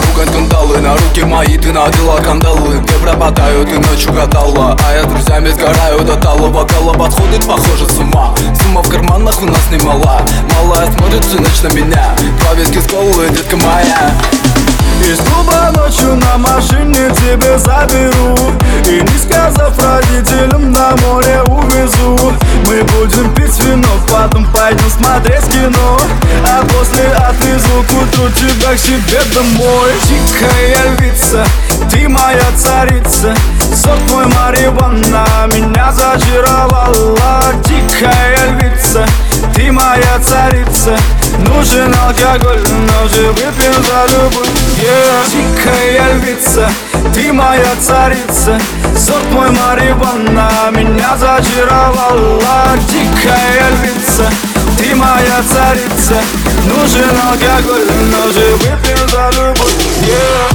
ругань 0.00 0.32
кандалы 0.32 0.78
На 0.78 0.94
руки 0.94 1.24
мои 1.24 1.56
ты 1.58 1.72
надела 1.72 2.18
кандалы. 2.18 2.78
Где 2.78 2.94
пропадаю, 2.94 3.64
ты 3.64 3.78
ночью 3.78 4.12
гадала 4.12 4.76
А 4.86 4.94
я 4.94 5.04
друзьями 5.04 5.50
сгораю 5.50 6.00
до 6.00 6.16
талого 6.16 6.66
Кала 6.66 6.92
подходит, 6.94 7.46
похоже, 7.46 7.86
с 7.88 7.98
ума. 7.98 8.34
Сумма 8.62 8.82
в 8.82 8.88
карманах 8.88 9.40
у 9.42 9.46
нас 9.46 9.70
немала. 9.70 10.20
Малая 10.54 10.90
смотрит 10.92 11.24
всю 11.24 11.38
ночь 11.40 11.62
на 11.62 11.68
меня. 11.68 12.14
Два 12.40 12.54
виски 12.54 12.78
с 12.78 12.86
колы, 12.90 13.28
детка 13.30 13.56
моя. 13.56 14.12
Из 15.00 15.18
клуба 15.18 15.70
ночью 15.76 16.16
на 16.16 16.38
машине 16.38 17.10
тебе 17.14 17.58
заберу. 17.58 18.36
И 18.86 19.02
не 19.02 19.18
сказав 19.18 19.78
родителям 19.78 20.72
на 20.72 20.96
море 21.02 21.42
увезу. 21.42 22.32
Мы 22.66 22.82
будем 22.82 23.32
вино, 23.66 23.88
потом 24.10 24.46
пойдем 24.52 24.90
смотреть 24.90 25.46
кино. 25.48 25.98
А 26.48 26.64
после 26.66 27.06
отвезу 27.12 27.84
к 27.88 27.92
утру 27.92 28.28
тебя 28.30 28.74
к 28.74 28.78
себе 28.78 29.20
домой. 29.34 29.92
Дикая 30.04 30.96
львица, 30.96 31.44
ты 31.90 32.08
моя 32.08 32.44
царица. 32.56 33.34
Сорт 33.74 34.00
мой 34.10 34.26
марихуана 34.26 35.26
меня 35.52 35.92
зачаровала. 35.92 37.42
Дикая 37.64 38.38
львица, 38.52 38.75
ты 39.54 39.72
моя 39.72 40.18
царица. 40.22 40.96
Нужен 41.48 41.94
алкоголь, 41.94 42.62
но 42.70 43.08
же 43.08 43.30
выпьем 43.32 43.74
за 43.84 44.06
любовь. 44.14 44.48
Yeah. 44.78 45.26
Дикая 45.30 46.14
львица, 46.14 46.70
ты 47.14 47.32
моя 47.32 47.74
царица. 47.80 48.58
Сорт 48.96 49.30
мой 49.32 49.50
марихуана 49.50 50.70
меня 50.70 51.16
зачаровала. 51.16 52.76
Дикая 52.88 53.70
львица, 53.70 54.30
ты 54.78 54.94
моя 54.94 55.42
царица. 55.52 56.22
Нужен 56.64 57.16
алкоголь, 57.28 57.86
но 58.10 58.30
же 58.32 58.54
выпьем 58.56 59.08
за 59.08 59.30
любовь. 59.36 59.74
Yeah. 60.02 60.45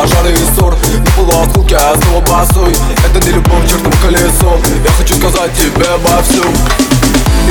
Пожары 0.00 0.32
и 0.32 0.36
ссор. 0.56 0.74
Не 0.88 1.22
было 1.22 1.42
осколки, 1.42 1.74
а 1.74 1.94
снова 2.00 2.20
босой 2.22 2.74
Это 3.04 3.26
не 3.26 3.32
любовь, 3.32 3.68
чертово 3.68 3.94
колесо 4.02 4.58
Я 4.84 4.90
хочу 4.92 5.14
сказать 5.16 5.52
тебе 5.54 5.84
обо 5.86 6.22
всем 6.22 6.54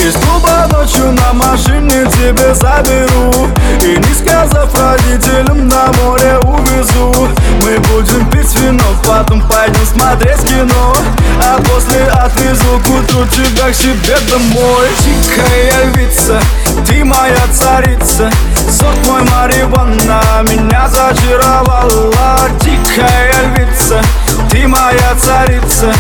Из 0.04 0.14
клуба 0.16 0.68
ночью 0.72 1.12
на 1.12 1.34
машине 1.34 2.10
тебе 2.10 2.54
заберу. 2.56 3.50
И 3.84 3.98
не 3.98 4.14
сказав 4.16 4.74
родителям 4.74 5.68
на 5.68 5.92
море 6.02 6.38
увезу. 6.40 7.28
Мы 7.64 7.78
будем 7.90 8.30
пить 8.32 8.56
вино, 8.62 8.84
потом 9.06 9.42
пойдем 9.42 9.86
смотреть 9.86 10.42
кино. 10.48 10.96
А 11.44 11.60
после 11.62 12.06
отвезу 12.08 12.80
к 12.86 12.90
утру 12.90 13.26
тебя 13.28 13.72
к 13.72 13.76
себе 13.76 14.18
домой. 14.30 14.88
Дикая 15.04 15.92
львица, 15.92 16.40
ты 16.88 17.04
моя 17.04 17.46
царица 17.54 18.32
Сорт 18.80 19.08
мой 19.08 19.22
марихуана 19.24 20.22
меня 20.50 20.88
зачаровала 20.88 22.50
Дикая 22.62 23.34
львица, 23.44 24.02
ты 24.50 24.66
моя 24.70 25.16
царица. 25.20 25.92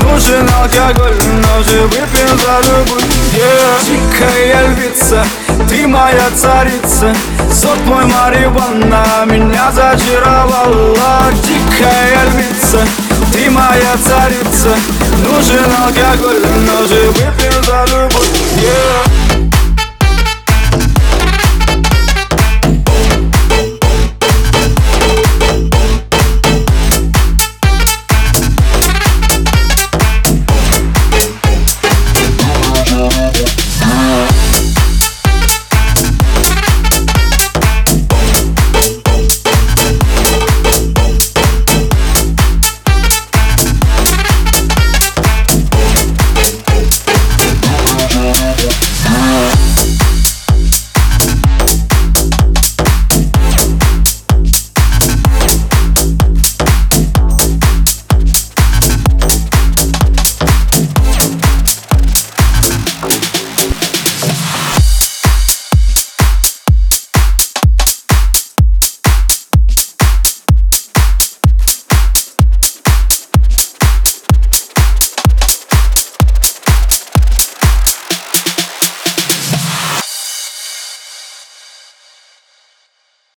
Нужен 0.00 0.48
алкоголь, 0.48 1.16
но 1.42 1.62
же 1.64 1.82
выпьем 1.82 2.38
за 2.38 2.60
любовь. 2.68 3.02
Yeah. 3.32 3.82
Дикая 3.84 4.68
львица, 4.68 5.24
ты 5.68 5.88
моя 5.88 6.30
царица. 6.36 7.12
Сорт 7.52 7.84
мой 7.86 8.04
марихуана 8.04 9.24
меня 9.26 9.72
зачаровала 9.72 11.32
Дикая 11.42 12.24
львица, 12.30 12.86
ты 13.32 13.50
моя 13.50 13.96
царица. 14.06 14.76
Нужен 15.24 15.72
алкоголь, 15.82 16.40
но 16.64 16.86
же 16.86 17.10
выпьем 17.10 17.64
за 17.64 17.84
любовь. 17.92 18.30
Yeah. 18.58 19.17